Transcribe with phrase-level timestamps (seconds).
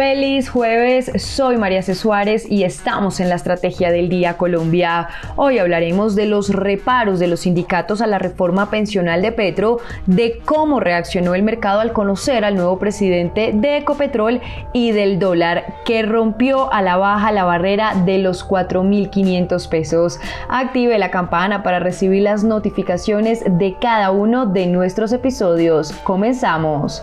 [0.00, 1.94] Feliz jueves, soy María C.
[1.94, 5.08] Suárez y estamos en la Estrategia del Día Colombia.
[5.36, 9.76] Hoy hablaremos de los reparos de los sindicatos a la reforma pensional de Petro,
[10.06, 14.40] de cómo reaccionó el mercado al conocer al nuevo presidente de Ecopetrol
[14.72, 20.18] y del dólar que rompió a la baja la barrera de los 4.500 pesos.
[20.48, 25.92] Active la campana para recibir las notificaciones de cada uno de nuestros episodios.
[26.04, 27.02] Comenzamos.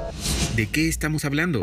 [0.55, 1.59] ¿De qué estamos hablando?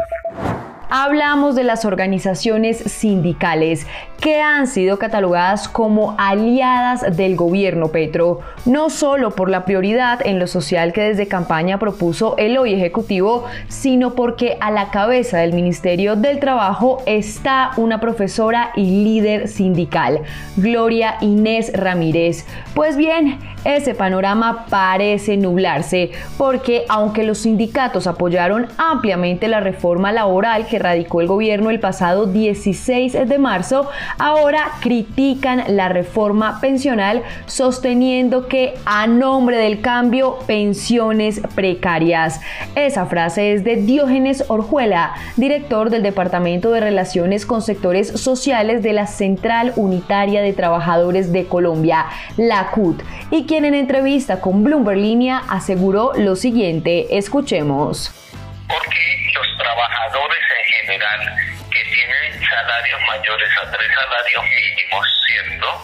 [0.96, 3.84] Hablamos de las organizaciones sindicales
[4.20, 10.38] que han sido catalogadas como aliadas del gobierno Petro, no solo por la prioridad en
[10.38, 15.52] lo social que desde campaña propuso el hoy Ejecutivo, sino porque a la cabeza del
[15.52, 20.20] Ministerio del Trabajo está una profesora y líder sindical,
[20.56, 22.46] Gloria Inés Ramírez.
[22.76, 30.66] Pues bien, ese panorama parece nublarse porque aunque los sindicatos apoyaron ampliamente la reforma laboral
[30.66, 38.46] que radicó el gobierno el pasado 16 de marzo, ahora critican la reforma pensional sosteniendo
[38.46, 42.40] que a nombre del cambio pensiones precarias.
[42.74, 48.92] Esa frase es de Diógenes Orjuela, director del Departamento de Relaciones con Sectores Sociales de
[48.92, 54.98] la Central Unitaria de Trabajadores de Colombia, la CUT, y quien en entrevista con Bloomberg
[54.98, 57.16] Línea aseguró lo siguiente.
[57.16, 58.12] Escuchemos.
[58.74, 61.20] Porque los trabajadores en general
[61.70, 65.82] que tienen salarios mayores a tres salarios mínimos, ¿cierto?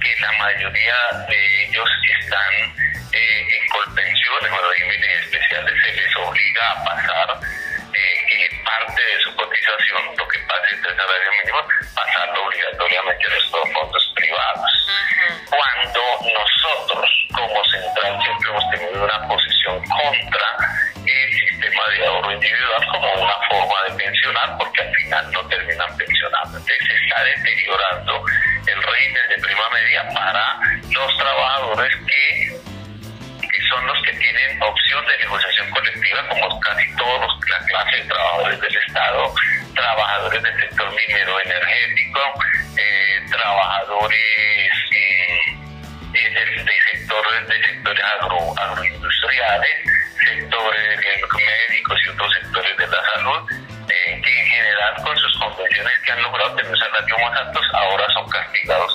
[0.00, 0.94] Que la mayoría
[1.28, 2.54] de ellos están
[3.12, 7.40] eh, en colpensiones o regímenes especiales, se les obliga a pasar
[7.92, 13.50] eh, parte de su cotización, lo que pase entre salarios mínimos, pasarlo obligatoriamente a los
[13.50, 14.86] fondos privados.
[15.50, 20.78] Cuando nosotros como central siempre hemos tenido una posición contra
[21.78, 26.58] sistema de ahorro individual como una forma de pensionar, porque al final no terminan pensionando.
[26.58, 28.24] Entonces se está deteriorando
[28.66, 30.58] el régimen de prima media para
[30.90, 32.60] los trabajadores que,
[33.70, 38.60] son los que tienen opción de negociación colectiva, como casi todos la clase de trabajadores
[38.60, 39.34] del Estado,
[39.74, 42.20] trabajadores del sector minero energético,
[42.76, 44.68] eh, trabajadores
[47.46, 48.04] de sectores
[48.56, 49.97] agroindustriales,
[50.28, 55.92] sectores médicos y otros sectores de la salud, eh, que en general con sus convenciones
[56.04, 58.87] que han logrado tener salarios más altos, ahora son castigados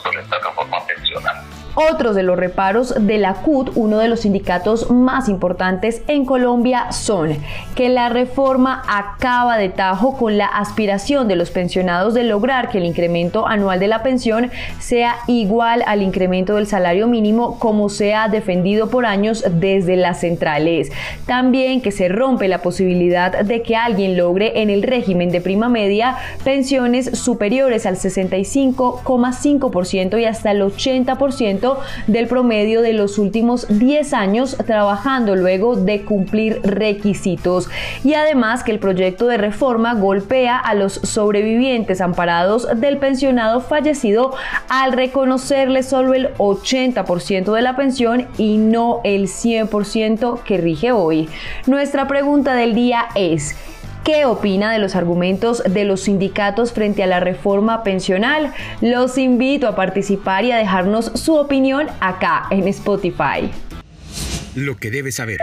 [1.76, 6.92] Otros de los reparos de la CUT, uno de los sindicatos más importantes en Colombia,
[6.92, 7.36] son
[7.74, 12.78] que la reforma acaba de tajo con la aspiración de los pensionados de lograr que
[12.78, 18.14] el incremento anual de la pensión sea igual al incremento del salario mínimo como se
[18.14, 20.92] ha defendido por años desde las centrales.
[21.26, 25.70] También que se rompe la posibilidad de que alguien logre en el régimen de prima
[25.70, 31.63] media pensiones superiores al 65,5% y hasta el 80%
[32.08, 37.70] del promedio de los últimos 10 años trabajando luego de cumplir requisitos.
[38.04, 44.34] Y además que el proyecto de reforma golpea a los sobrevivientes amparados del pensionado fallecido
[44.70, 51.30] al reconocerle solo el 80% de la pensión y no el 100% que rige hoy.
[51.66, 53.56] Nuestra pregunta del día es,
[54.04, 58.54] ¿Qué opina de los argumentos de los sindicatos frente a la reforma pensional?
[58.82, 63.50] Los invito a participar y a dejarnos su opinión acá en Spotify
[64.56, 65.40] lo que debes saber.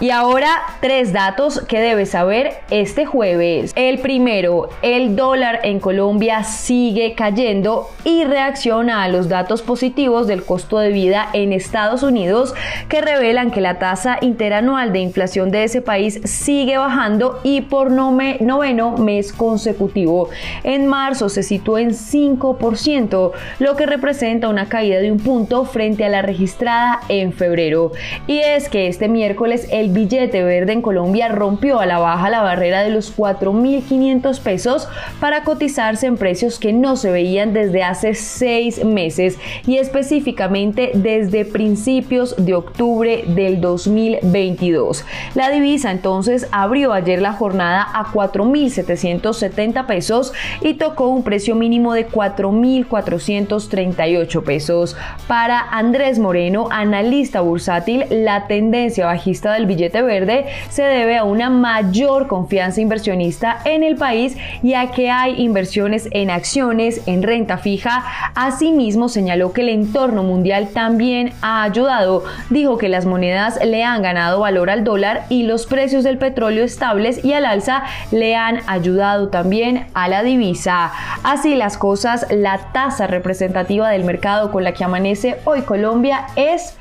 [0.00, 0.50] Y ahora
[0.80, 3.72] tres datos que debes saber este jueves.
[3.76, 10.44] El primero, el dólar en Colombia sigue cayendo y reacciona a los datos positivos del
[10.44, 12.54] costo de vida en Estados Unidos
[12.88, 17.90] que revelan que la tasa interanual de inflación de ese país sigue bajando y por
[17.90, 20.28] noveno mes consecutivo.
[20.64, 26.04] En marzo se situó en 5%, lo que representa una caída de un punto frente
[26.04, 27.92] a la registrada en febrero.
[28.26, 32.42] Y es que este miércoles el billete verde en Colombia rompió a la baja la
[32.42, 34.88] barrera de los 4.500 pesos
[35.20, 41.44] para cotizarse en precios que no se veían desde hace seis meses y específicamente desde
[41.44, 45.04] principios de octubre del 2022.
[45.34, 51.94] La divisa entonces abrió ayer la jornada a 4.770 pesos y tocó un precio mínimo
[51.94, 54.96] de 4.438 pesos.
[55.26, 61.50] Para Andrés Moreno, analista bursátil, la tendencia bajista del billete verde se debe a una
[61.50, 67.58] mayor confianza inversionista en el país y a que hay inversiones en acciones, en renta
[67.58, 68.04] fija.
[68.34, 72.24] Asimismo, señaló que el entorno mundial también ha ayudado.
[72.50, 76.64] Dijo que las monedas le han ganado valor al dólar y los precios del petróleo
[76.64, 80.92] estables y al alza le han ayudado también a la divisa.
[81.22, 86.76] Así las cosas, la tasa representativa del mercado con la que amanece hoy Colombia es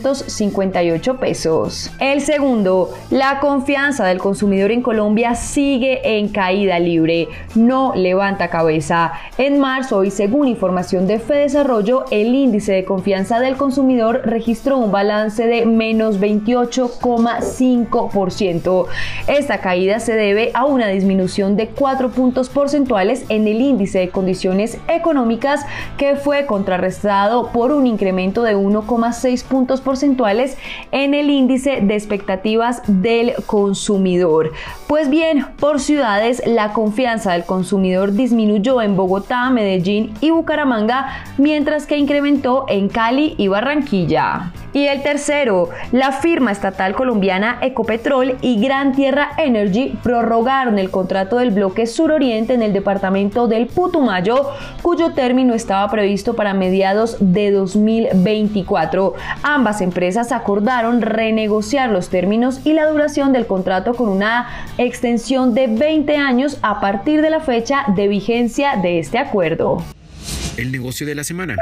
[0.00, 1.90] 4.458 pesos.
[2.00, 9.12] El segundo, la confianza del consumidor en Colombia sigue en caída libre, no levanta cabeza.
[9.38, 14.92] En marzo y según información de Fedesarrollo, el índice de confianza del consumidor registró un
[14.92, 18.86] balance de menos 28,5%.
[19.26, 24.10] Esta caída se debe a una disminución de 4 puntos porcentuales en el índice de
[24.10, 25.64] condiciones económicas
[25.96, 30.58] que fue contrarrestado por un incremento de 1,6 puntos porcentuales
[30.90, 34.52] en el índice de expectativas del consumidor.
[34.88, 41.86] Pues bien, por ciudades, la confianza del consumidor disminuyó en Bogotá, Medellín y Bucaramanga, mientras
[41.86, 44.52] que incrementó en Cali y Barranquilla.
[44.72, 51.36] Y el tercero, la firma estatal colombiana Ecopetrol y Gran Tierra Energy prorrogaron el contrato
[51.36, 54.50] del bloque suroriente en el departamento del Putumayo,
[54.82, 59.14] cuyo término estaba previsto para mediados de 2024.
[59.44, 64.48] Ambas empresas acordaron renegociar los términos y la duración del contrato con una
[64.78, 69.82] extensión de 20 años a partir de la fecha de vigencia de este acuerdo.
[70.56, 71.56] El negocio de la semana.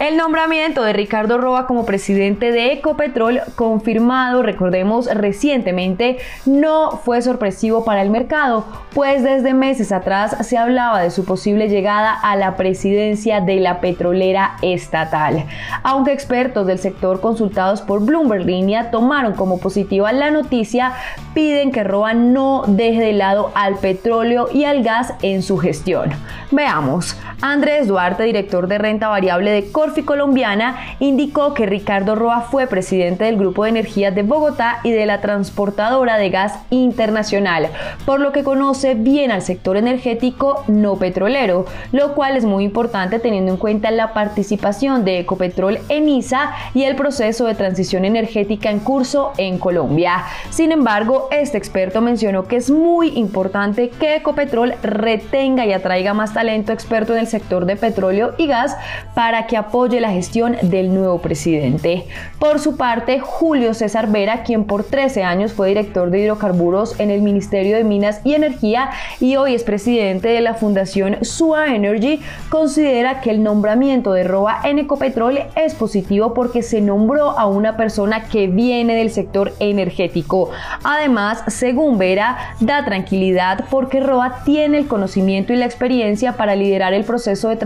[0.00, 7.84] El nombramiento de Ricardo Roa como presidente de Ecopetrol, confirmado, recordemos, recientemente, no fue sorpresivo
[7.84, 8.64] para el mercado,
[8.94, 13.80] pues desde meses atrás se hablaba de su posible llegada a la presidencia de la
[13.80, 15.44] petrolera estatal.
[15.82, 20.94] Aunque expertos del sector consultados por Bloomberg Línea tomaron como positiva la noticia,
[21.34, 26.10] piden que Roa no deje de lado al petróleo y al gas en su gestión.
[26.50, 32.66] Veamos, Andrés Duarte, director de renta variable de Corfi Colombiana, indicó que Ricardo Roa fue
[32.66, 37.68] presidente del Grupo de Energías de Bogotá y de la transportadora de gas internacional,
[38.04, 43.18] por lo que conoce bien al sector energético no petrolero, lo cual es muy importante
[43.18, 48.70] teniendo en cuenta la participación de Ecopetrol en ISA y el proceso de transición energética
[48.70, 50.24] en curso en Colombia.
[50.50, 56.34] Sin embargo, este experto mencionó que es muy importante que Ecopetrol retenga y atraiga más
[56.34, 58.76] talento experto en el sector de petróleo y gas
[59.14, 62.06] para que apoye la gestión del nuevo presidente.
[62.38, 67.10] Por su parte, Julio César Vera, quien por 13 años fue director de hidrocarburos en
[67.10, 72.20] el Ministerio de Minas y Energía y hoy es presidente de la Fundación SUA Energy,
[72.48, 77.76] considera que el nombramiento de Roa en Ecopetrol es positivo porque se nombró a una
[77.76, 80.50] persona que viene del sector energético.
[80.84, 86.94] Además, según Vera, da tranquilidad porque Roa tiene el conocimiento y la experiencia para liderar
[86.94, 87.56] el proceso de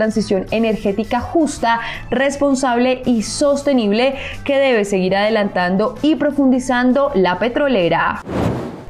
[0.51, 1.79] energética justa,
[2.09, 8.21] responsable y sostenible que debe seguir adelantando y profundizando la petrolera.